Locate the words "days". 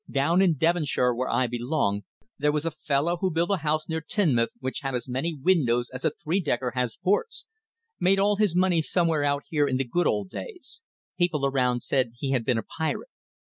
10.31-10.81